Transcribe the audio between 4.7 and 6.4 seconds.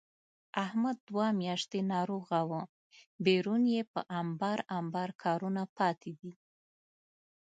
امبار کارونه پاتې دي.